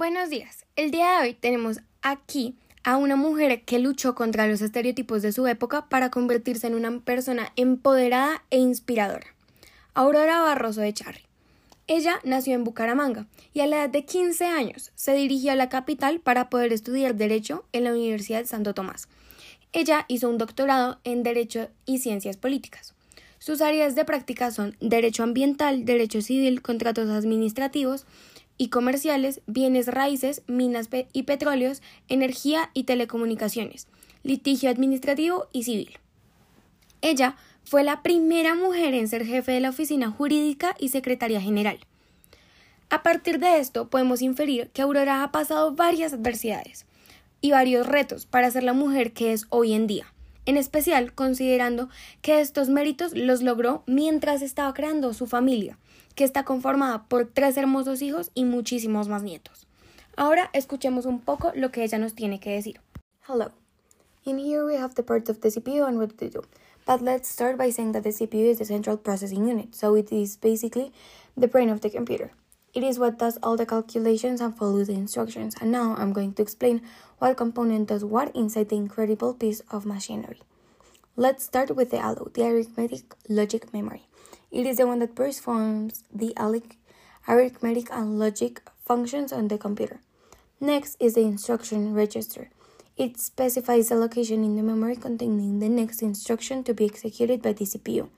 Buenos 0.00 0.30
días. 0.30 0.64
El 0.76 0.90
día 0.92 1.10
de 1.10 1.26
hoy 1.26 1.34
tenemos 1.34 1.80
aquí 2.00 2.56
a 2.84 2.96
una 2.96 3.16
mujer 3.16 3.66
que 3.66 3.78
luchó 3.78 4.14
contra 4.14 4.46
los 4.46 4.62
estereotipos 4.62 5.20
de 5.20 5.30
su 5.30 5.46
época 5.46 5.90
para 5.90 6.10
convertirse 6.10 6.66
en 6.66 6.74
una 6.74 7.00
persona 7.00 7.52
empoderada 7.54 8.42
e 8.48 8.56
inspiradora. 8.56 9.26
Aurora 9.92 10.40
Barroso 10.40 10.80
de 10.80 10.94
Charri. 10.94 11.20
Ella 11.86 12.18
nació 12.24 12.54
en 12.54 12.64
Bucaramanga 12.64 13.26
y 13.52 13.60
a 13.60 13.66
la 13.66 13.76
edad 13.76 13.90
de 13.90 14.06
15 14.06 14.46
años 14.46 14.90
se 14.94 15.12
dirigió 15.12 15.52
a 15.52 15.56
la 15.56 15.68
capital 15.68 16.20
para 16.20 16.48
poder 16.48 16.72
estudiar 16.72 17.14
Derecho 17.14 17.66
en 17.74 17.84
la 17.84 17.92
Universidad 17.92 18.38
de 18.38 18.46
Santo 18.46 18.72
Tomás. 18.72 19.06
Ella 19.74 20.06
hizo 20.08 20.30
un 20.30 20.38
doctorado 20.38 20.98
en 21.04 21.22
Derecho 21.22 21.68
y 21.84 21.98
Ciencias 21.98 22.38
Políticas. 22.38 22.94
Sus 23.38 23.60
áreas 23.60 23.94
de 23.94 24.06
práctica 24.06 24.50
son 24.50 24.76
Derecho 24.80 25.22
Ambiental, 25.22 25.84
Derecho 25.84 26.22
Civil, 26.22 26.62
Contratos 26.62 27.10
Administrativos, 27.10 28.06
y 28.60 28.68
comerciales, 28.68 29.40
bienes 29.46 29.86
raíces, 29.86 30.42
minas 30.46 30.90
y 31.14 31.22
petróleos, 31.22 31.80
energía 32.08 32.68
y 32.74 32.84
telecomunicaciones, 32.84 33.88
litigio 34.22 34.68
administrativo 34.68 35.46
y 35.50 35.62
civil. 35.62 35.98
Ella 37.00 37.36
fue 37.64 37.84
la 37.84 38.02
primera 38.02 38.54
mujer 38.54 38.92
en 38.92 39.08
ser 39.08 39.24
jefe 39.24 39.52
de 39.52 39.60
la 39.60 39.70
oficina 39.70 40.10
jurídica 40.10 40.76
y 40.78 40.90
secretaria 40.90 41.40
general. 41.40 41.78
A 42.90 43.02
partir 43.02 43.38
de 43.38 43.60
esto 43.60 43.88
podemos 43.88 44.20
inferir 44.20 44.68
que 44.74 44.82
Aurora 44.82 45.22
ha 45.22 45.32
pasado 45.32 45.74
varias 45.74 46.12
adversidades 46.12 46.84
y 47.40 47.52
varios 47.52 47.86
retos 47.86 48.26
para 48.26 48.50
ser 48.50 48.64
la 48.64 48.74
mujer 48.74 49.14
que 49.14 49.32
es 49.32 49.46
hoy 49.48 49.72
en 49.72 49.86
día, 49.86 50.12
en 50.46 50.56
especial 50.56 51.12
considerando 51.12 51.88
que 52.22 52.40
estos 52.40 52.68
méritos 52.68 53.14
los 53.14 53.42
logró 53.42 53.82
mientras 53.86 54.42
estaba 54.42 54.74
creando 54.74 55.12
su 55.14 55.26
familia, 55.26 55.78
que 56.14 56.24
está 56.24 56.44
conformada 56.44 57.04
por 57.04 57.26
tres 57.26 57.56
hermosos 57.56 58.02
hijos 58.02 58.30
y 58.34 58.44
muchísimos 58.44 59.08
más 59.08 59.22
nietos. 59.22 59.66
Ahora 60.16 60.50
escuchemos 60.52 61.06
un 61.06 61.20
poco 61.20 61.52
lo 61.54 61.70
que 61.70 61.84
ella 61.84 61.98
nos 61.98 62.14
tiene 62.14 62.40
que 62.40 62.50
decir. 62.50 62.80
Hello. 63.28 63.52
In 64.24 64.38
here 64.38 64.64
we 64.64 64.76
have 64.76 64.94
the 64.94 65.02
parts 65.02 65.30
of 65.30 65.40
the 65.40 65.48
CPU 65.50 65.86
and 65.86 65.98
what 65.98 66.16
they 66.18 66.28
do. 66.28 66.42
But 66.86 67.00
let's 67.00 67.28
start 67.28 67.56
by 67.56 67.70
saying 67.70 67.92
that 67.92 68.02
the 68.02 68.10
CPU 68.10 68.50
is 68.50 68.58
the 68.58 68.64
central 68.64 68.96
processing 68.96 69.46
unit, 69.46 69.74
so 69.74 69.94
it 69.94 70.12
is 70.12 70.36
basically 70.36 70.92
the 71.36 71.46
brain 71.46 71.70
of 71.70 71.80
the 71.80 71.90
computer. 71.90 72.32
It 72.72 72.84
is 72.84 72.98
what 72.98 73.18
does 73.18 73.38
all 73.42 73.56
the 73.56 73.66
calculations 73.66 74.40
and 74.40 74.56
follows 74.56 74.86
the 74.86 74.92
instructions. 74.92 75.56
And 75.60 75.72
now 75.72 75.96
I'm 75.96 76.12
going 76.12 76.34
to 76.34 76.42
explain 76.42 76.82
what 77.18 77.36
component 77.36 77.88
does 77.88 78.04
what 78.04 78.34
inside 78.34 78.68
the 78.68 78.76
incredible 78.76 79.34
piece 79.34 79.60
of 79.70 79.84
machinery. 79.84 80.40
Let's 81.16 81.44
start 81.44 81.74
with 81.74 81.90
the 81.90 82.00
ALO, 82.00 82.30
the 82.32 82.44
arithmetic 82.44 83.14
logic 83.28 83.74
memory. 83.74 84.06
It 84.52 84.66
is 84.66 84.76
the 84.76 84.86
one 84.86 85.00
that 85.00 85.16
performs 85.16 86.04
the 86.14 86.32
arithmetic 87.28 87.88
and 87.90 88.18
logic 88.18 88.62
functions 88.84 89.32
on 89.32 89.48
the 89.48 89.58
computer. 89.58 90.00
Next 90.60 90.96
is 91.00 91.14
the 91.14 91.22
instruction 91.22 91.92
register. 91.92 92.50
It 92.96 93.18
specifies 93.18 93.88
the 93.88 93.96
location 93.96 94.44
in 94.44 94.56
the 94.56 94.62
memory 94.62 94.94
containing 94.94 95.58
the 95.58 95.68
next 95.68 96.02
instruction 96.02 96.62
to 96.64 96.74
be 96.74 96.84
executed 96.84 97.42
by 97.42 97.54
the 97.54 97.64
CPU. 97.64 98.08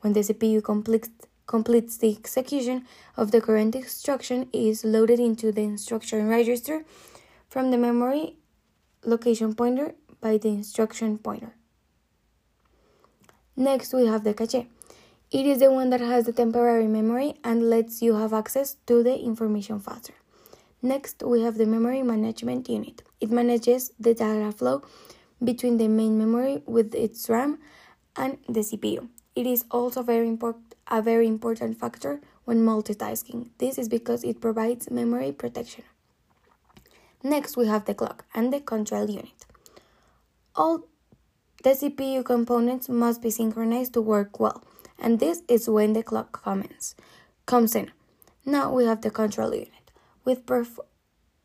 When 0.00 0.12
the 0.12 0.20
CPU 0.20 0.62
completes, 0.62 1.10
completes 1.46 1.96
the 1.96 2.10
execution 2.16 2.84
of 3.16 3.30
the 3.30 3.40
current 3.40 3.74
instruction, 3.74 4.48
is 4.52 4.84
loaded 4.84 5.20
into 5.20 5.52
the 5.52 5.62
instruction 5.62 6.28
register 6.28 6.84
from 7.48 7.70
the 7.70 7.78
memory 7.78 8.36
location 9.04 9.54
pointer 9.54 9.94
by 10.20 10.36
the 10.36 10.48
instruction 10.48 11.18
pointer. 11.18 11.54
Next, 13.56 13.94
we 13.94 14.06
have 14.06 14.24
the 14.24 14.34
cache. 14.34 14.66
It 15.30 15.46
is 15.46 15.58
the 15.60 15.70
one 15.70 15.90
that 15.90 16.00
has 16.00 16.26
the 16.26 16.32
temporary 16.32 16.86
memory 16.86 17.34
and 17.42 17.70
lets 17.70 18.02
you 18.02 18.14
have 18.16 18.32
access 18.32 18.76
to 18.86 19.02
the 19.02 19.18
information 19.18 19.80
faster. 19.80 20.14
Next, 20.82 21.22
we 21.22 21.42
have 21.42 21.56
the 21.56 21.66
memory 21.66 22.02
management 22.02 22.68
unit. 22.68 23.02
It 23.20 23.30
manages 23.30 23.92
the 23.98 24.14
data 24.14 24.52
flow 24.52 24.82
between 25.42 25.78
the 25.78 25.88
main 25.88 26.18
memory 26.18 26.62
with 26.66 26.94
its 26.94 27.28
RAM 27.28 27.58
and 28.14 28.38
the 28.48 28.60
CPU. 28.60 29.08
It 29.34 29.46
is 29.46 29.64
also 29.70 30.02
very 30.02 30.28
important, 30.28 30.65
a 30.88 31.02
very 31.02 31.26
important 31.26 31.78
factor 31.78 32.20
when 32.44 32.64
multitasking. 32.64 33.50
This 33.58 33.78
is 33.78 33.88
because 33.88 34.24
it 34.24 34.40
provides 34.40 34.90
memory 34.90 35.32
protection. 35.32 35.84
Next, 37.22 37.56
we 37.56 37.66
have 37.66 37.86
the 37.86 37.94
clock 37.94 38.24
and 38.34 38.52
the 38.52 38.60
control 38.60 39.10
unit. 39.10 39.46
All 40.54 40.84
the 41.62 41.70
CPU 41.70 42.24
components 42.24 42.88
must 42.88 43.20
be 43.20 43.30
synchronized 43.30 43.94
to 43.94 44.00
work 44.00 44.38
well 44.38 44.62
and 44.98 45.20
this 45.20 45.42
is 45.48 45.68
when 45.68 45.92
the 45.92 46.02
clock 46.02 46.42
commence, 46.42 46.94
comes 47.46 47.74
in. 47.74 47.90
Now 48.44 48.72
we 48.72 48.84
have 48.84 49.02
the 49.02 49.10
control 49.10 49.54
unit, 49.54 49.90
perf 50.24 50.78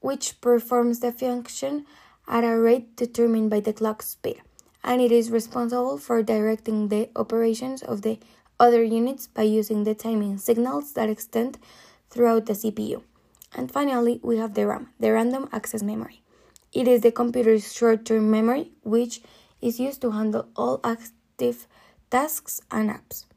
which 0.00 0.40
performs 0.40 1.00
the 1.00 1.12
function 1.12 1.86
at 2.28 2.44
a 2.44 2.56
rate 2.58 2.96
determined 2.96 3.50
by 3.50 3.60
the 3.60 3.72
clock 3.72 4.02
speed, 4.02 4.40
and 4.84 5.00
it 5.00 5.12
is 5.12 5.30
responsible 5.30 5.98
for 5.98 6.22
directing 6.22 6.88
the 6.88 7.08
operations 7.16 7.82
of 7.82 8.02
the 8.02 8.18
other 8.58 8.82
units 8.82 9.26
by 9.26 9.42
using 9.42 9.84
the 9.84 9.94
timing 9.94 10.38
signals 10.38 10.92
that 10.92 11.10
extend 11.10 11.58
throughout 12.10 12.46
the 12.46 12.54
CPU. 12.54 13.02
And 13.54 13.70
finally, 13.70 14.20
we 14.22 14.38
have 14.38 14.54
the 14.54 14.66
RAM, 14.66 14.88
the 14.98 15.12
random 15.12 15.48
access 15.52 15.82
memory. 15.82 16.22
It 16.72 16.88
is 16.88 17.02
the 17.02 17.12
computer's 17.12 17.72
short 17.72 18.04
term 18.04 18.30
memory, 18.30 18.72
which 18.82 19.20
is 19.60 19.78
used 19.78 20.00
to 20.02 20.10
handle 20.10 20.48
all 20.56 20.80
active 20.82 21.66
tasks 22.10 22.60
and 22.70 22.90
apps. 22.90 23.26